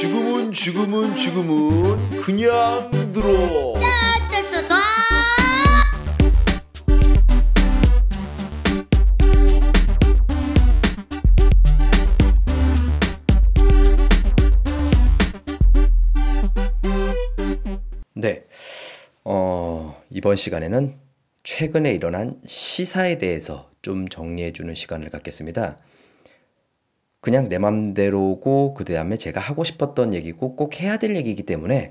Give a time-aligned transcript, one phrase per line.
[0.00, 3.74] 지금은 지금은 지금은 그냥 들어.
[18.14, 18.44] 네.
[19.24, 20.94] 어, 이번 시간에는
[21.42, 25.76] 최근에 일어난 시사에 대해서 좀 정리해 주는 시간을 갖겠습니다.
[27.20, 31.90] 그냥 내 맘대로고 그 다음에 제가 하고 싶었던 얘기고 꼭 해야 될 얘기이기 때문에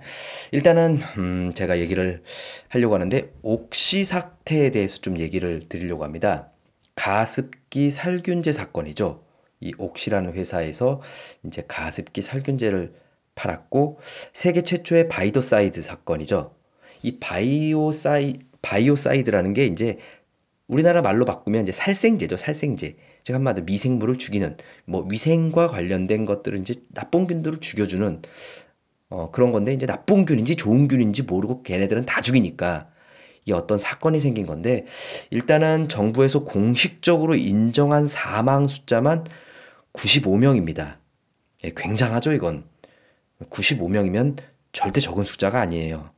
[0.51, 2.23] 일단은 음 제가 얘기를
[2.69, 6.51] 하려고 하는데 옥시 사태에 대해서 좀 얘기를 드리려고 합니다.
[6.95, 9.23] 가습기 살균제 사건이죠.
[9.59, 11.01] 이 옥시라는 회사에서
[11.45, 12.93] 이제 가습기 살균제를
[13.35, 13.99] 팔았고
[14.33, 16.55] 세계 최초의 biocide 사건이죠.
[17.03, 19.97] 이 bioci biocide라는 게 이제
[20.67, 22.97] 우리나라 말로 바꾸면 이제 살생제죠, 살생제.
[23.27, 24.55] 즉 한마디로 미생물을 죽이는
[24.85, 28.21] 뭐 위생과 관련된 것들을 이제 나쁜 균들을 죽여주는
[29.09, 32.87] 어 그런 건데 이제 나쁜 균인지 좋은 균인지 모르고 걔네들은 다 죽이니까
[33.41, 34.85] 이게 어떤 사건이 생긴 건데
[35.29, 39.25] 일단은 정부에서 공식적으로 인정한 사망 숫자만
[39.91, 40.95] 95명입니다.
[41.65, 42.63] 예, 굉장하죠 이건.
[43.49, 44.37] 95명이면
[44.71, 46.11] 절대 적은 숫자가 아니에요.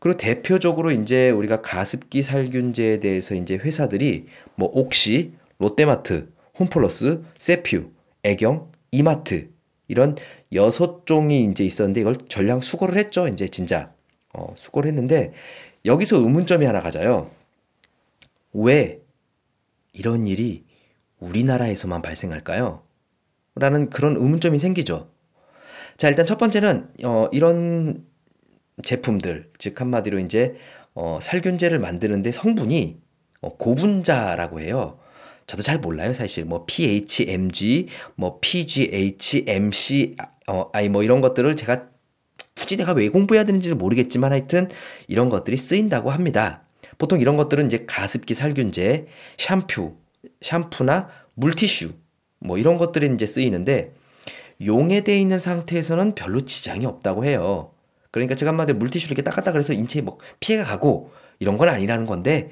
[0.00, 7.90] 그리고 대표적으로 이제 우리가 가습기 살균제에 대해서 이제 회사들이 뭐 옥시, 롯데마트, 홈플러스, 세퓨,
[8.22, 9.50] 애경, 이마트
[9.88, 10.16] 이런
[10.52, 13.28] 여섯 종이 이제 있었는데 이걸 전량 수거를 했죠.
[13.28, 13.92] 이제 진짜
[14.32, 15.32] 어, 수거를 했는데
[15.84, 17.30] 여기서 의문점이 하나 가져요.
[18.52, 19.00] 왜
[19.92, 20.64] 이런 일이
[21.18, 22.82] 우리나라에서만 발생할까요?
[23.54, 25.10] 라는 그런 의문점이 생기죠.
[25.96, 28.06] 자, 일단 첫 번째는 어, 이런
[28.82, 30.56] 제품들, 즉 한마디로 이제
[30.94, 33.00] 어, 살균제를 만드는데 성분이
[33.40, 34.98] 어, 고분자라고 해요.
[35.46, 36.44] 저도 잘 몰라요, 사실.
[36.44, 40.16] 뭐 PHMG, 뭐 PGH, MC,
[40.48, 41.86] 어, 아니 뭐 이런 것들을 제가
[42.54, 44.68] 굳이 내가 왜 공부해야 되는지도 모르겠지만 하여튼
[45.08, 46.62] 이런 것들이 쓰인다고 합니다.
[46.98, 49.06] 보통 이런 것들은 이제 가습기 살균제,
[49.38, 49.96] 샴푸,
[50.40, 51.92] 샴푸나 물티슈
[52.40, 53.94] 뭐 이런 것들이 이제 쓰이는데
[54.64, 57.72] 용해되어 있는 상태에서는 별로 지장이 없다고 해요.
[58.10, 62.50] 그러니까 제가 한마디로 물티슈를 이렇게 닦았다 그래서 인체에 뭐 피해가 가고 이런 건 아니라는 건데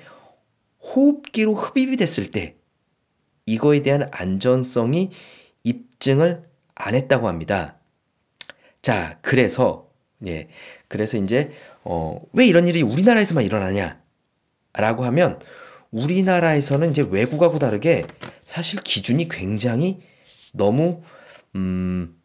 [0.83, 2.57] 호흡기로 흡입이 됐을 때
[3.51, 5.11] 이거에 대한 안전성이
[5.65, 6.45] 입증을
[6.75, 7.77] 안 했다고 합니다.
[8.83, 9.91] 자, 그래서
[10.27, 10.49] 예.
[10.89, 11.51] 그래서 이제
[11.83, 14.01] 어, 왜 이런 일이 우리나라에서만 일어나냐?
[14.75, 15.41] 라고 하면
[15.91, 18.07] 우리나라에서는 이제 외국하고 다르게
[18.45, 20.01] 사실 기준이 굉장히
[20.53, 21.03] 너무
[21.57, 22.20] 음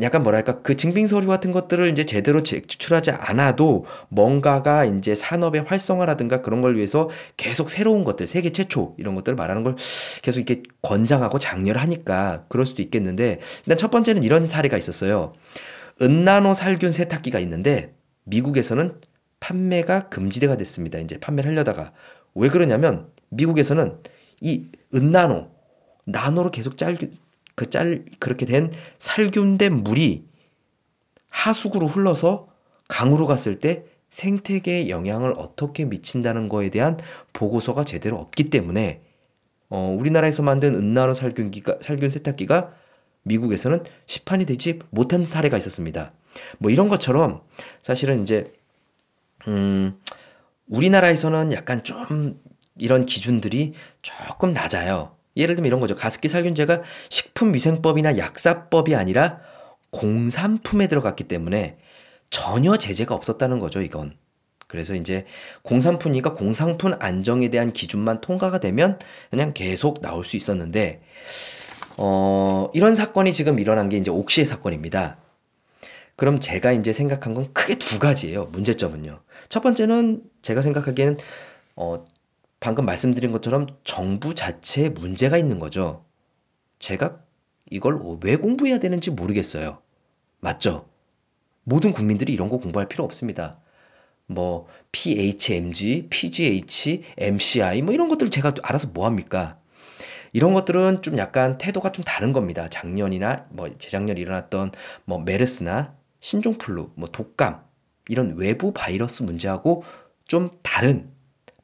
[0.00, 6.40] 약간 뭐랄까 그 증빙 서류 같은 것들을 이제 제대로 제출하지 않아도 뭔가가 이제 산업의 활성화라든가
[6.40, 9.74] 그런 걸 위해서 계속 새로운 것들 세계 최초 이런 것들을 말하는 걸
[10.22, 15.32] 계속 이렇게 권장하고 장려하니까 그럴 수도 있겠는데 일단 첫 번째는 이런 사례가 있었어요.
[16.00, 17.92] 은나노 살균 세탁기가 있는데
[18.22, 19.00] 미국에서는
[19.40, 21.00] 판매가 금지대가 됐습니다.
[21.00, 21.92] 이제 판매를 하려다가
[22.36, 23.98] 왜 그러냐면 미국에서는
[24.42, 25.50] 이 은나노
[26.04, 26.96] 나노로 계속 짤
[27.58, 30.24] 그 짤 그렇게 된 살균된 물이
[31.28, 32.48] 하수구로 흘러서
[32.88, 36.96] 강으로 갔을 때 생태계에 영향을 어떻게 미친다는 거에 대한
[37.32, 39.02] 보고서가 제대로 없기 때문에
[39.68, 42.72] 어, 우리나라에서 만든 은나노 살균기가 살균 세탁기가
[43.24, 46.12] 미국에서는 시판이 되지 못한 사례가 있었습니다.
[46.58, 47.42] 뭐 이런 것처럼
[47.82, 48.52] 사실은 이제
[49.48, 49.98] 음
[50.68, 52.40] 우리나라에서는 약간 좀
[52.78, 55.17] 이런 기준들이 조금 낮아요.
[55.38, 55.96] 예를 들면 이런 거죠.
[55.96, 59.40] 가습기 살균제가 식품위생법이나 약사법이 아니라
[59.90, 61.78] 공산품에 들어갔기 때문에
[62.28, 64.14] 전혀 제재가 없었다는 거죠, 이건.
[64.66, 65.24] 그래서 이제
[65.62, 68.98] 공산품이니까 공산품 안정에 대한 기준만 통과가 되면
[69.30, 71.00] 그냥 계속 나올 수 있었는데,
[71.96, 75.16] 어, 이런 사건이 지금 일어난 게 이제 옥시의 사건입니다.
[76.16, 78.46] 그럼 제가 이제 생각한 건 크게 두 가지예요.
[78.46, 79.20] 문제점은요.
[79.48, 81.16] 첫 번째는 제가 생각하기에는
[81.76, 82.04] 어,
[82.60, 86.04] 방금 말씀드린 것처럼 정부 자체에 문제가 있는 거죠.
[86.78, 87.20] 제가
[87.70, 89.80] 이걸 왜 공부해야 되는지 모르겠어요.
[90.40, 90.88] 맞죠?
[91.64, 93.60] 모든 국민들이 이런 거 공부할 필요 없습니다.
[94.26, 99.58] 뭐 PHMG, PGH, MCI 뭐 이런 것들 제가 알아서 뭐 합니까?
[100.32, 102.68] 이런 것들은 좀 약간 태도가 좀 다른 겁니다.
[102.68, 104.72] 작년이나 뭐 재작년 일어났던
[105.04, 107.62] 뭐 메르스나 신종플루, 뭐 독감
[108.08, 109.84] 이런 외부 바이러스 문제하고
[110.26, 111.10] 좀 다른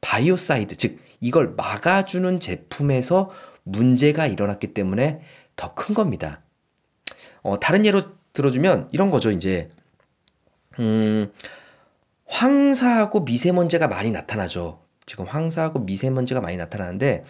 [0.05, 3.31] biocide, 즉 이걸 막아주는 제품에서
[3.63, 5.21] 문제가 일어났기 때문에
[5.55, 6.41] 더 큰 겁니다.
[7.41, 8.03] 어, 다른 예로
[8.33, 9.31] 들어주면 이런 거죠.
[9.31, 9.71] 이제
[10.79, 11.31] 음,
[12.27, 14.83] 황사하고 미세먼지가 많이 나타나죠.
[15.07, 17.23] 지금 황사하고 미세먼지가 많이 나타나는데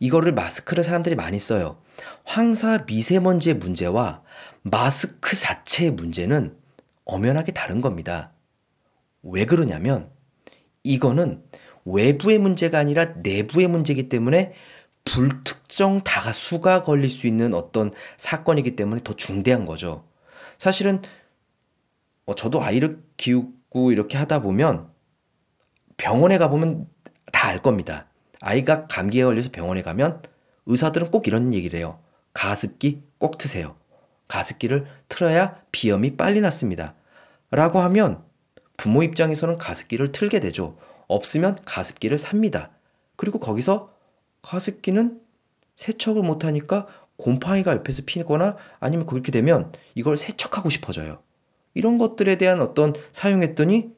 [0.00, 1.82] 이거를 마스크를 사람들이 많이 써요.
[2.24, 4.22] 황사 미세먼지의 문제와
[4.62, 6.56] 마스크 자체의 문제는
[7.04, 8.32] 엄연하게 다른 겁니다.
[9.22, 10.10] 왜 그러냐면
[10.84, 11.42] 이거는
[11.84, 14.52] 외부의 문제가 아니라 내부의 문제이기 때문에
[15.04, 20.04] 불특정 다수가 걸릴 수 있는 어떤 사건이기 때문에 더 중대한 거죠.
[20.58, 21.02] 사실은
[22.24, 24.88] 어, 저도 아이를 키우고 이렇게 하다 보면
[25.96, 26.86] 병원에 가보면
[27.32, 28.06] 다 알 겁니다.
[28.40, 30.22] 아이가 감기에 걸려서 병원에 가면
[30.66, 31.98] 의사들은 꼭 이런 얘기를 해요.
[32.32, 33.76] 가습기 꼭 트세요.
[34.28, 36.94] 가습기를 틀어야 비염이 빨리 낫습니다.
[37.50, 38.22] 라고 하면
[38.76, 40.78] 부모 입장에서는 가습기를 틀게 되죠.
[41.14, 42.70] 없으면 가습기를 삽니다.
[43.16, 43.92] 그리고 거기서
[44.42, 45.20] 가습기는
[45.76, 46.86] 세척을 못하니까
[47.16, 51.20] 곰팡이가 옆에서 피거나 아니면 그렇게 되면 이걸 세척하고 싶어져요.
[51.74, 53.90] 이런 것들에 대한 어떤 사용했더니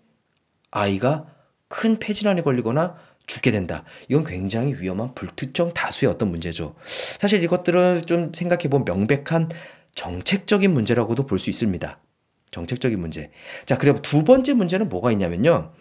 [0.70, 1.26] 아이가
[1.68, 2.96] 큰 폐질환에 걸리거나
[3.26, 3.84] 죽게 된다.
[4.08, 6.74] 이건 굉장히 위험한 불특정 다수의 어떤 문제죠.
[6.84, 9.48] 사실 이것들을 좀 생각해 보면 명백한
[9.94, 11.98] 정책적인 문제라고도 볼 수 있습니다.
[12.50, 13.30] 정책적인 문제.
[13.66, 15.72] 자, 그리고 두 번째 문제는 뭐가 있냐면요.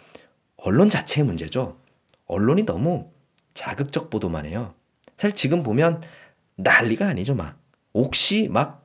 [0.63, 1.77] 언론 자체의 문제죠.
[2.25, 3.11] 언론이 너무
[3.53, 4.73] 자극적 보도만 해요.
[5.17, 6.01] 사실 지금 보면
[6.55, 7.59] 난리가 아니죠, 막.
[7.93, 8.83] 옥시 막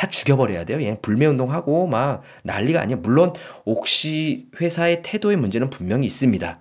[0.00, 0.82] 다 죽여버려야 돼요.
[0.82, 3.00] 예, 불매운동하고 막 난리가 아니에요.
[3.02, 3.34] 물론
[3.66, 6.58] 옥시 회사의 태도의 문제는 분명히 있습니다.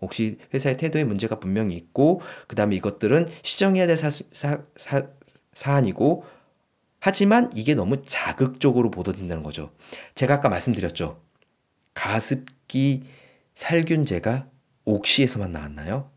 [0.00, 5.06] 옥시 회사의 태도의 문제가 분명히 있고 그 다음에 이것들은 시정해야 될 사, 사, 사,
[5.54, 6.24] 사안이고
[6.98, 9.70] 하지만 이게 너무 자극적으로 보도된다는 거죠.
[10.16, 11.20] 제가 아까 말씀드렸죠.
[11.94, 13.04] 가습기
[13.54, 14.48] 살균제가
[14.84, 16.10] 옥시에서만 나왔나요?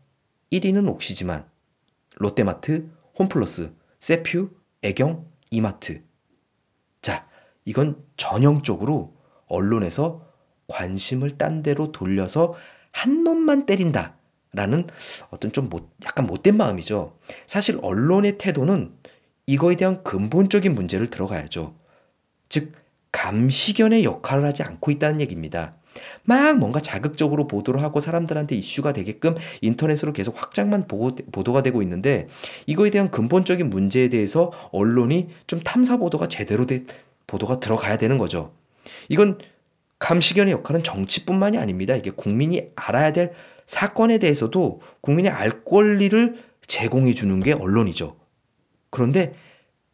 [0.52, 1.48] 1위는 옥시지만
[2.16, 4.50] 롯데마트, 홈플러스, 세퓨,
[4.82, 6.02] 애경, 이마트.
[7.02, 7.28] 자,
[7.64, 9.16] 이건 전형적으로
[9.46, 10.26] 언론에서
[10.68, 12.54] 관심을 딴 데로 돌려서
[12.92, 14.16] 한 놈만 때린다.
[14.52, 14.86] 라는
[15.28, 17.18] 어떤 좀 못, 약간 못된 마음이죠.
[17.46, 18.96] 사실 언론의 태도는
[19.46, 21.76] 이거에 대한 근본적인 문제를 들어가야죠.
[22.48, 22.72] 즉,
[23.12, 25.76] 감시견의 역할을 하지 않고 있다는 얘기입니다.
[26.22, 31.82] 막 뭔가 자극적으로 보도를 하고 사람들한테 이슈가 되게끔 인터넷으로 계속 확장만 보고, 보도 가 되고
[31.82, 32.28] 있는데
[32.66, 36.86] 이거에 대한 근본적인 문제에 대해서 언론이 좀 탐사 보도가 제대로 된
[37.26, 38.52] 보도가 들어가야 되는 거죠.
[39.08, 39.38] 이건
[39.98, 41.94] 감시견의 역할은 정치뿐만이 아닙니다.
[41.96, 43.32] 이게 국민이 알아야 될
[43.66, 48.16] 사건에 대해서도 국민이 알 권리를 제공해 주는 게 언론이죠.
[48.90, 49.32] 그런데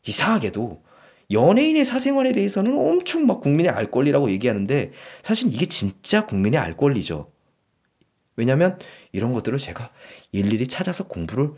[0.07, 0.83] 이상하게도
[1.31, 4.93] 연예인의 사생활에 대해서는 엄청 막 국민의 알 권리라고 얘기하는데
[5.23, 7.31] 사실 이게 진짜 국민의 알 권리죠.
[8.37, 8.79] 왜냐면
[9.13, 9.91] 이런 것들을 제가
[10.33, 11.53] 일일이 찾아서 공부를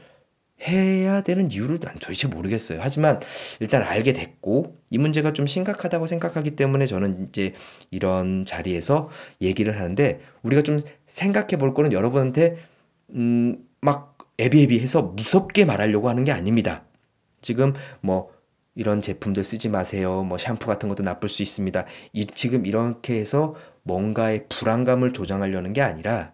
[0.67, 2.79] 해야 되는 이유를 난 도대체 모르겠어요.
[2.81, 3.21] 하지만
[3.61, 7.55] 일단 알게 됐고 이 문제가 좀 심각하다고 생각하기 때문에 저는 이제
[7.91, 12.57] 이런 자리에서 얘기를 하는데 우리가 좀 생각해 볼 거는 여러분한테
[13.15, 16.85] 음막 애비애비해서 무섭게 말하려고 하는 게 아닙니다.
[17.41, 18.34] 지금 뭐
[18.75, 20.23] 이런 제품들 쓰지 마세요.
[20.25, 21.87] 뭐 샴푸 같은 것도 나쁠 수 있습니다.
[22.13, 26.33] 이, 지금 이렇게 해서 뭔가의 불안감을 조장하려는 게 아니라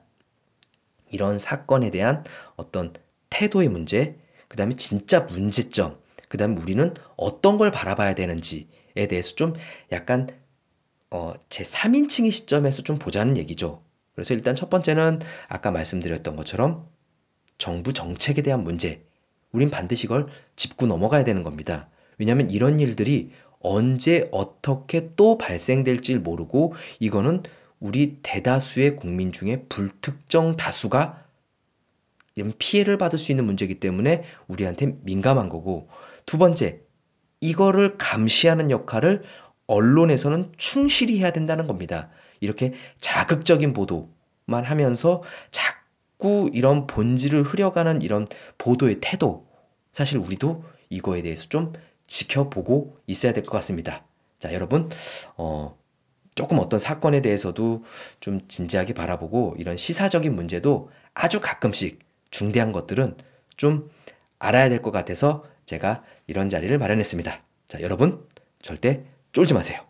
[1.10, 2.24] 이런 사건에 대한
[2.56, 2.92] 어떤
[3.28, 4.16] 태도의 문제,
[4.48, 5.98] 그 다음에 진짜 문제점,
[6.28, 9.54] 그 다음에 우리는 어떤 걸 바라봐야 되는지에 대해서 좀
[9.92, 10.28] 약간
[11.10, 13.82] 어, 제 3인칭의 시점에서 좀 보자는 얘기죠.
[14.14, 16.88] 그래서 일단 첫 번째는 아까 말씀드렸던 것처럼
[17.58, 19.04] 정부 정책에 대한 문제.
[19.52, 21.88] 우린 반드시 이걸 짚고 넘어가야 되는 겁니다.
[22.20, 27.42] 왜냐하면 이런 일들이 언제 어떻게 또 발생될지 모르고 이거는
[27.80, 31.24] 우리 대다수의 국민 중에 불특정 다수가
[32.34, 35.88] 이런 피해를 받을 수 있는 문제이기 때문에 우리한테 민감한 거고
[36.26, 36.82] 두 번째
[37.40, 39.22] 이거를 감시하는 역할을
[39.66, 42.10] 언론에서는 충실히 해야 된다는 겁니다.
[42.40, 48.26] 이렇게 자극적인 보도만 하면서 자꾸 이런 본질을 흐려가는 이런
[48.58, 49.46] 보도의 태도
[49.92, 51.72] 사실 우리도 이거에 대해서 좀
[52.10, 54.04] 지켜보고 있어야 될 것 같습니다.
[54.38, 54.90] 자, 여러분,
[55.36, 55.78] 어,
[56.34, 57.84] 조금 어떤 사건에 대해서도
[58.20, 62.00] 좀 진지하게 바라보고 이런 시사적인 문제도 아주 가끔씩
[62.30, 63.16] 중대한 것들은
[63.56, 63.90] 좀
[64.38, 67.42] 알아야 될 것 같아서 제가 이런 자리를 마련했습니다.
[67.68, 68.26] 자, 여러분,
[68.60, 69.89] 절대 쫄지 마세요.